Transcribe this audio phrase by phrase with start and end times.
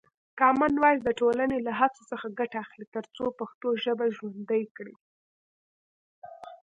[0.39, 4.95] کامن وایس د ټولنې له هڅو څخه ګټه اخلي ترڅو پښتو ژبه ژوندۍ کړي.